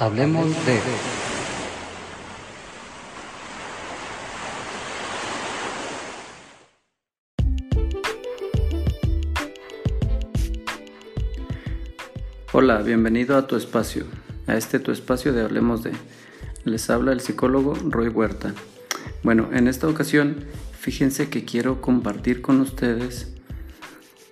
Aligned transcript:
Hablemos 0.00 0.46
de... 0.64 0.78
Hola, 12.52 12.78
bienvenido 12.82 13.36
a 13.36 13.48
tu 13.48 13.56
espacio, 13.56 14.04
a 14.46 14.56
este 14.56 14.78
tu 14.78 14.92
espacio 14.92 15.32
de 15.32 15.42
Hablemos 15.42 15.82
de. 15.82 15.90
Les 16.64 16.88
habla 16.90 17.10
el 17.10 17.20
psicólogo 17.20 17.74
Roy 17.74 18.06
Huerta. 18.06 18.54
Bueno, 19.24 19.48
en 19.52 19.66
esta 19.66 19.88
ocasión, 19.88 20.44
fíjense 20.78 21.28
que 21.28 21.44
quiero 21.44 21.80
compartir 21.80 22.40
con 22.40 22.60
ustedes 22.60 23.34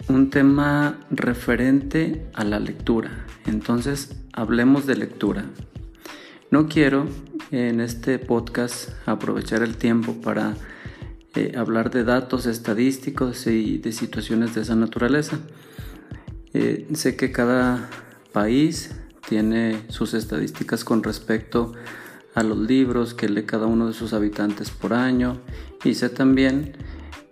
un 0.08 0.30
tema 0.30 1.00
referente 1.10 2.24
a 2.34 2.44
la 2.44 2.60
lectura. 2.60 3.26
Entonces, 3.46 4.14
hablemos 4.36 4.86
de 4.86 4.94
lectura. 4.94 5.46
No 6.50 6.68
quiero 6.68 7.08
en 7.50 7.80
este 7.80 8.18
podcast 8.20 8.90
aprovechar 9.06 9.62
el 9.62 9.76
tiempo 9.76 10.20
para 10.20 10.54
eh, 11.34 11.54
hablar 11.56 11.90
de 11.90 12.04
datos 12.04 12.46
estadísticos 12.46 13.46
y 13.46 13.78
de 13.78 13.92
situaciones 13.92 14.54
de 14.54 14.60
esa 14.60 14.76
naturaleza. 14.76 15.40
Eh, 16.54 16.86
sé 16.94 17.16
que 17.16 17.32
cada 17.32 17.90
país 18.32 18.94
tiene 19.28 19.82
sus 19.88 20.14
estadísticas 20.14 20.84
con 20.84 21.02
respecto 21.02 21.72
a 22.34 22.42
los 22.42 22.58
libros 22.58 23.14
que 23.14 23.28
lee 23.28 23.44
cada 23.44 23.66
uno 23.66 23.88
de 23.88 23.94
sus 23.94 24.12
habitantes 24.12 24.70
por 24.70 24.92
año 24.92 25.40
y 25.82 25.94
sé 25.94 26.10
también 26.10 26.76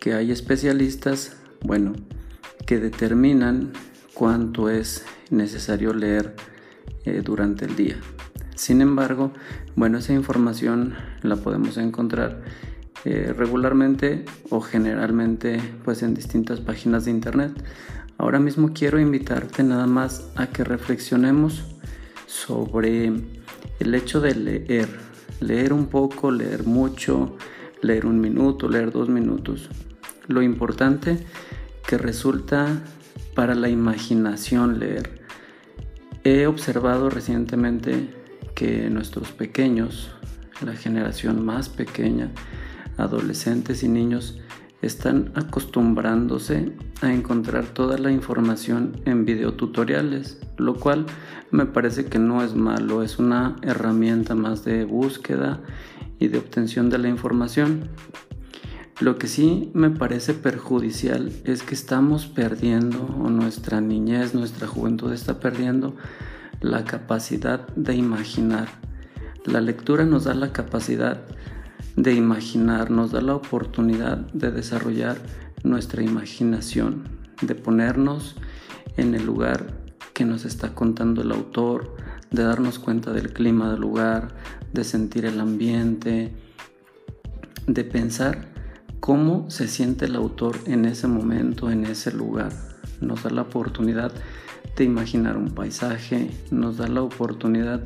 que 0.01 0.15
hay 0.15 0.33
especialistas, 0.33 1.37
bueno, 1.63 1.93
que 2.67 2.79
determinan 2.79 3.73
cuánto 4.15 4.71
es 4.71 5.05
necesario 5.31 5.93
leer 5.93 6.35
eh, 7.05 7.23
durante 7.25 7.65
el 7.65 7.77
día. 7.77 7.97
Sin 8.55 8.81
embargo, 8.81 9.33
bueno, 9.75 9.99
esa 9.99 10.13
información 10.13 10.95
la 11.23 11.37
podemos 11.37 11.77
encontrar 11.77 12.43
eh, 13.05 13.35
regularmente 13.37 14.25
o 14.49 14.61
generalmente 14.61 15.61
pues 15.85 16.03
en 16.03 16.15
distintas 16.15 16.61
páginas 16.61 17.05
de 17.05 17.11
internet. 17.11 17.53
Ahora 18.17 18.39
mismo 18.39 18.73
quiero 18.73 18.99
invitarte 19.01 19.63
nada 19.65 19.87
más 19.87 20.31
a 20.37 20.47
que 20.47 20.65
reflexionemos 20.65 21.65
sobre 22.27 23.13
el 23.81 23.95
hecho 23.95 24.21
de 24.21 24.35
leer. 24.35 24.89
Leer 25.41 25.73
un 25.73 25.87
poco, 25.87 26.31
leer 26.31 26.65
mucho, 26.65 27.37
leer 27.83 28.07
un 28.07 28.21
minuto, 28.21 28.69
leer 28.69 28.93
dos 28.93 29.09
minutos. 29.09 29.69
Lo 30.29 30.43
importante 30.43 31.19
que 31.87 31.99
resulta 31.99 32.83
para 33.35 33.55
la 33.55 33.69
imaginación 33.69 34.79
leer. 34.79 35.24
He 36.27 36.47
observado 36.47 37.11
recientemente 37.11 38.09
que 38.55 38.89
nuestros 38.89 39.33
pequeños, 39.33 40.11
la 40.65 40.73
generación 40.73 41.45
más 41.45 41.69
pequeña, 41.69 42.31
adolescentes 42.97 43.83
y 43.83 43.89
niños, 43.89 44.41
están 44.81 45.33
acostumbrándose 45.35 46.73
a 47.03 47.13
encontrar 47.13 47.67
toda 47.67 47.99
la 47.99 48.11
información 48.11 49.03
en 49.05 49.27
videotutoriales, 49.27 50.41
lo 50.57 50.77
cual 50.77 51.05
me 51.51 51.67
parece 51.67 52.07
que 52.07 52.19
no 52.19 52.43
es 52.43 52.55
malo, 52.55 53.03
es 53.03 53.19
una 53.19 53.57
herramienta 53.61 54.35
más 54.35 54.65
de 54.65 54.87
búsqueda 54.87 55.61
y 56.19 56.29
de 56.29 56.39
obtención 56.39 56.89
de 56.89 56.99
la 56.99 57.09
información. 57.09 57.91
Lo 59.01 59.19
que 59.19 59.27
sí 59.27 59.73
me 59.75 59.91
parece 59.91 60.35
perjudicial 60.35 61.33
es 61.45 61.65
que 61.65 61.75
estamos 61.75 62.27
perdiendo, 62.27 63.05
o 63.05 63.29
nuestra 63.29 63.81
niñez, 63.81 64.35
nuestra 64.35 64.69
juventud 64.69 65.13
está 65.13 65.41
perdiendo 65.41 65.97
la 66.61 66.85
capacidad 66.85 67.67
de 67.75 67.97
imaginar. 67.97 68.69
La 69.47 69.61
lectura 69.61 70.05
nos 70.05 70.25
da 70.25 70.35
la 70.35 70.53
capacidad 70.53 71.23
de 71.97 72.15
imaginar, 72.15 72.93
nos 72.93 73.11
da 73.11 73.21
la 73.21 73.35
oportunidad 73.35 74.19
de 74.33 74.53
desarrollar 74.53 75.17
nuestra 75.65 76.05
imaginación, 76.05 77.03
de 77.43 77.57
ponernos 77.57 78.37
en 78.97 79.17
el 79.17 79.27
lugar 79.27 79.75
que 80.13 80.25
nos 80.25 80.45
está 80.45 80.73
contando 80.73 81.23
el 81.23 81.33
autor, 81.33 81.97
de 82.31 82.45
darnos 82.45 82.79
cuenta 82.79 83.13
del 83.13 83.33
clima 83.33 83.73
del 83.73 83.81
lugar, 83.81 84.37
de 84.73 84.85
sentir 84.85 85.25
el 85.25 85.41
ambiente, 85.41 86.33
de 87.67 87.85
pensar 87.85 88.54
cómo 89.05 89.51
se 89.51 89.69
siente 89.69 90.07
el 90.07 90.17
autor 90.17 90.57
en 90.65 90.87
ese 90.87 91.09
momento, 91.09 91.71
en 91.71 91.85
ese 91.85 92.11
lugar. 92.11 92.55
Nos 93.03 93.23
da 93.23 93.29
la 93.29 93.43
oportunidad 93.43 94.11
de 94.77 94.85
imaginar 94.85 95.37
un 95.37 95.51
paisaje, 95.51 96.31
nos 96.51 96.79
da 96.79 96.89
la 96.89 97.03
oportunidad 97.03 97.85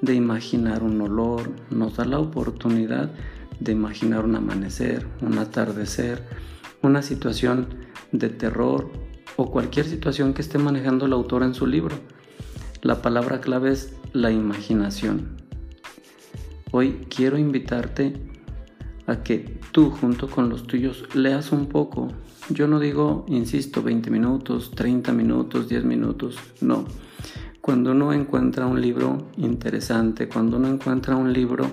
de 0.00 0.14
imaginar 0.14 0.84
un 0.84 1.00
olor, 1.00 1.50
nos 1.70 1.96
da 1.96 2.04
la 2.04 2.20
oportunidad 2.20 3.10
de 3.58 3.72
imaginar 3.72 4.24
un 4.24 4.36
amanecer, 4.36 5.08
un 5.20 5.38
atardecer, 5.38 6.22
una 6.82 7.02
situación 7.02 7.66
de 8.12 8.28
terror 8.28 8.92
o 9.34 9.50
cualquier 9.50 9.86
situación 9.86 10.34
que 10.34 10.42
esté 10.42 10.58
manejando 10.58 11.06
el 11.06 11.14
autor 11.14 11.42
en 11.42 11.54
su 11.54 11.66
libro. 11.66 11.96
La 12.82 13.02
palabra 13.02 13.40
clave 13.40 13.72
es 13.72 13.92
la 14.12 14.30
imaginación. 14.30 15.36
Hoy 16.70 17.08
quiero 17.10 17.38
invitarte 17.38 18.30
que 19.16 19.58
tú 19.72 19.90
junto 19.90 20.28
con 20.28 20.48
los 20.48 20.66
tuyos 20.66 21.14
leas 21.14 21.52
un 21.52 21.66
poco. 21.66 22.08
Yo 22.48 22.66
no 22.66 22.80
digo, 22.80 23.24
insisto, 23.28 23.82
20 23.82 24.10
minutos, 24.10 24.70
30 24.72 25.12
minutos, 25.12 25.68
10 25.68 25.84
minutos, 25.84 26.38
no. 26.60 26.84
Cuando 27.60 27.92
uno 27.92 28.12
encuentra 28.12 28.66
un 28.66 28.80
libro 28.80 29.28
interesante, 29.36 30.28
cuando 30.28 30.56
uno 30.56 30.68
encuentra 30.68 31.16
un 31.16 31.32
libro 31.32 31.66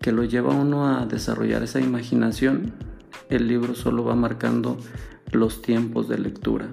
que 0.00 0.12
lo 0.12 0.24
lleva 0.24 0.54
a 0.54 0.56
uno 0.56 0.86
a 0.86 1.06
desarrollar 1.06 1.62
esa 1.62 1.80
imaginación, 1.80 2.74
el 3.30 3.48
libro 3.48 3.74
solo 3.74 4.04
va 4.04 4.14
marcando 4.14 4.76
los 5.32 5.62
tiempos 5.62 6.08
de 6.08 6.18
lectura. 6.18 6.68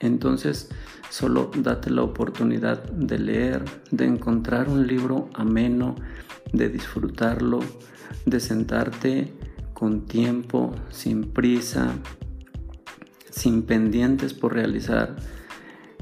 Entonces, 0.00 0.70
solo 1.10 1.50
date 1.54 1.90
la 1.90 2.02
oportunidad 2.02 2.82
de 2.84 3.18
leer, 3.18 3.64
de 3.90 4.06
encontrar 4.06 4.68
un 4.68 4.86
libro 4.86 5.28
ameno, 5.34 5.94
de 6.52 6.68
disfrutarlo, 6.70 7.60
de 8.24 8.40
sentarte 8.40 9.32
con 9.74 10.06
tiempo, 10.06 10.74
sin 10.90 11.32
prisa, 11.32 11.94
sin 13.30 13.62
pendientes 13.62 14.34
por 14.34 14.54
realizar, 14.54 15.16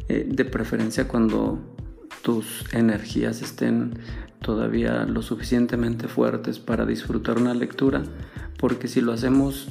eh, 0.09 0.27
de 0.29 0.45
preferencia 0.45 1.07
cuando 1.07 1.59
tus 2.23 2.65
energías 2.73 3.43
estén 3.43 3.99
todavía 4.41 5.05
lo 5.05 5.23
suficientemente 5.23 6.09
fuertes 6.09 6.59
para 6.59 6.87
disfrutar 6.87 7.39
una 7.39 7.55
lectura, 7.55 8.03
porque 8.59 8.89
si 8.89 9.01
lo 9.01 9.13
hacemos 9.13 9.69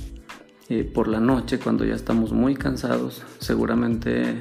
eh, 0.69 0.83
por 0.83 1.07
la 1.07 1.19
noche, 1.19 1.59
cuando 1.59 1.85
ya 1.85 1.95
estamos 1.95 2.31
muy 2.31 2.55
cansados, 2.55 3.23
seguramente 3.39 4.35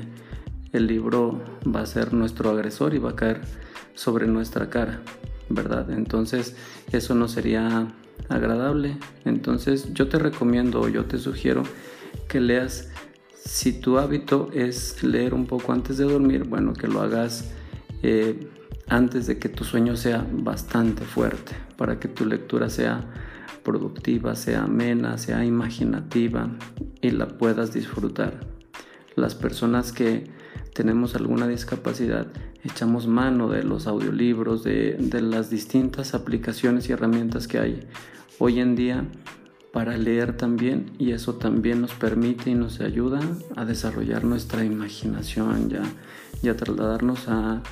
el 0.72 0.86
libro 0.86 1.40
va 1.66 1.80
a 1.80 1.86
ser 1.86 2.12
nuestro 2.12 2.50
agresor 2.50 2.94
y 2.94 2.98
va 2.98 3.10
a 3.10 3.16
caer 3.16 3.40
sobre 3.94 4.26
nuestra 4.26 4.68
cara. 4.68 5.00
¿verdad? 5.48 5.90
Entonces 5.90 6.56
eso 6.92 7.14
no 7.14 7.28
sería 7.28 7.88
agradable. 8.28 8.96
Entonces 9.24 9.92
yo 9.92 10.08
te 10.08 10.18
recomiendo 10.18 10.88
yo 10.88 11.04
te 11.04 11.18
sugiero 11.18 11.62
que 12.28 12.40
leas, 12.40 12.88
si 13.34 13.72
tu 13.72 13.98
hábito 13.98 14.50
es 14.52 15.02
leer 15.02 15.34
un 15.34 15.46
poco 15.46 15.72
antes 15.72 15.98
de 15.98 16.04
dormir, 16.04 16.44
bueno, 16.44 16.72
que 16.72 16.88
lo 16.88 17.00
hagas 17.00 17.52
eh, 18.02 18.48
antes 18.88 19.26
de 19.26 19.38
que 19.38 19.48
tu 19.48 19.64
sueño 19.64 19.96
sea 19.96 20.26
bastante 20.30 21.04
fuerte, 21.04 21.52
para 21.76 22.00
que 22.00 22.08
tu 22.08 22.24
lectura 22.24 22.68
sea 22.68 23.04
productiva, 23.66 24.36
sea 24.36 24.62
amena, 24.62 25.18
sea 25.18 25.44
imaginativa 25.44 26.48
y 27.02 27.10
la 27.10 27.26
puedas 27.26 27.74
disfrutar. 27.74 28.46
Las 29.16 29.34
personas 29.34 29.90
que 29.90 30.30
tenemos 30.72 31.16
alguna 31.16 31.48
discapacidad, 31.48 32.28
echamos 32.62 33.08
mano 33.08 33.48
de 33.48 33.64
los 33.64 33.88
audiolibros, 33.88 34.62
de, 34.62 34.96
las 35.20 35.50
distintas 35.50 36.14
aplicaciones 36.14 36.88
y 36.88 36.92
herramientas 36.92 37.48
que 37.48 37.58
hay 37.58 37.88
hoy 38.38 38.60
en 38.60 38.76
día 38.76 39.04
para 39.72 39.98
leer 39.98 40.36
también 40.36 40.92
y 40.98 41.10
eso 41.10 41.34
también 41.34 41.80
nos 41.80 41.92
permite 41.92 42.50
y 42.50 42.54
nos 42.54 42.80
ayuda 42.80 43.18
a 43.56 43.64
desarrollar 43.64 44.22
nuestra 44.22 44.64
imaginación 44.64 45.70
ya, 45.70 45.82
y 46.40 46.48
a 46.50 46.56
trasladarnos 46.56 47.26
a, 47.28 47.62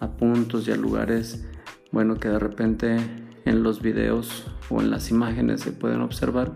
a 0.00 0.16
puntos 0.16 0.66
y 0.66 0.72
a 0.72 0.76
lugares 0.76 1.44
bueno 1.92 2.16
que 2.16 2.28
de 2.28 2.38
repente 2.40 3.23
en 3.44 3.62
los 3.62 3.82
videos 3.82 4.44
o 4.70 4.80
en 4.80 4.90
las 4.90 5.10
imágenes 5.10 5.60
se 5.60 5.72
pueden 5.72 6.00
observar 6.00 6.52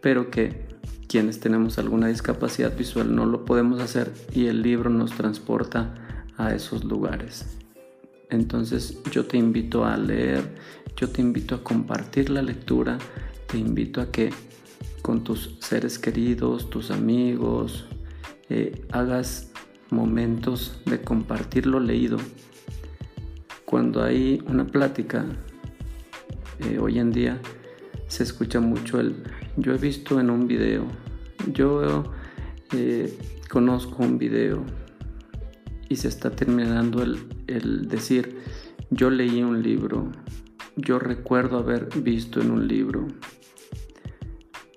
pero 0.00 0.30
que 0.30 0.66
quienes 1.08 1.40
tenemos 1.40 1.78
alguna 1.78 2.08
discapacidad 2.08 2.76
visual 2.76 3.14
no 3.14 3.26
lo 3.26 3.44
podemos 3.44 3.80
hacer 3.80 4.12
y 4.32 4.46
el 4.46 4.62
libro 4.62 4.90
nos 4.90 5.12
transporta 5.12 5.94
a 6.36 6.54
esos 6.54 6.84
lugares. 6.84 7.56
Entonces 8.30 8.98
yo 9.10 9.24
te 9.24 9.36
invito 9.36 9.84
a 9.84 9.96
leer, 9.96 10.56
yo 10.96 11.08
te 11.08 11.20
invito 11.20 11.54
a 11.54 11.64
compartir 11.64 12.30
la 12.30 12.42
lectura, 12.42 12.98
te 13.46 13.58
invito 13.58 14.00
a 14.00 14.10
que 14.10 14.30
con 15.02 15.22
tus 15.22 15.56
seres 15.60 15.98
queridos, 15.98 16.68
tus 16.70 16.90
amigos, 16.90 17.86
eh, 18.48 18.84
hagas 18.90 19.50
momentos 19.90 20.80
de 20.84 21.00
compartir 21.00 21.66
lo 21.66 21.80
leído. 21.80 22.18
cuando 23.64 24.04
hay 24.04 24.40
una 24.46 24.64
plática, 24.64 25.24
eh, 26.60 26.78
hoy 26.78 26.98
en 26.98 27.10
día 27.10 27.40
se 28.08 28.22
escucha 28.22 28.60
mucho 28.60 29.00
el 29.00 29.22
yo 29.56 29.74
he 29.74 29.78
visto 29.78 30.20
en 30.20 30.30
un 30.30 30.46
video, 30.46 30.84
yo 31.52 32.04
eh, 32.72 33.18
conozco 33.48 34.02
un 34.02 34.18
video 34.18 34.64
y 35.88 35.96
se 35.96 36.08
está 36.08 36.30
terminando 36.30 37.02
el, 37.02 37.18
el 37.46 37.88
decir 37.88 38.38
yo 38.90 39.10
leí 39.10 39.42
un 39.42 39.62
libro, 39.62 40.12
yo 40.76 40.98
recuerdo 40.98 41.58
haber 41.58 41.88
visto 42.02 42.40
en 42.40 42.50
un 42.50 42.68
libro. 42.68 43.08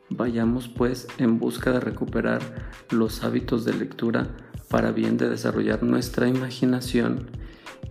Vayamos 0.09 0.67
pues 0.67 1.07
en 1.19 1.37
busca 1.37 1.71
de 1.71 1.79
recuperar 1.79 2.41
los 2.89 3.23
hábitos 3.23 3.65
de 3.65 3.73
lectura 3.73 4.27
para 4.69 4.91
bien 4.91 5.17
de 5.17 5.29
desarrollar 5.29 5.83
nuestra 5.83 6.27
imaginación 6.27 7.29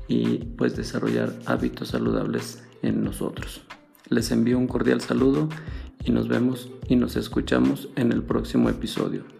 y 0.08 0.38
pues 0.56 0.74
desarrollar 0.74 1.38
hábitos 1.46 1.88
saludables 1.88 2.64
en 2.82 3.04
nosotros. 3.04 3.67
Les 4.10 4.30
envío 4.30 4.58
un 4.58 4.66
cordial 4.66 5.00
saludo 5.00 5.48
y 6.04 6.12
nos 6.12 6.28
vemos 6.28 6.70
y 6.88 6.96
nos 6.96 7.16
escuchamos 7.16 7.88
en 7.96 8.12
el 8.12 8.22
próximo 8.22 8.70
episodio. 8.70 9.37